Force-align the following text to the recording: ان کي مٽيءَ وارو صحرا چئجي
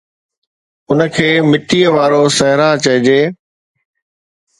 ان 0.89 0.99
کي 1.15 1.29
مٽيءَ 1.49 1.87
وارو 1.95 2.23
صحرا 2.37 2.69
چئجي 2.83 3.21